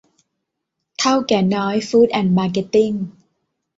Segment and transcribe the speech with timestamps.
[0.97, 2.91] เถ้าแก่น้อย ฟู๊ดแอนด์มาร์เก็ตติ้ง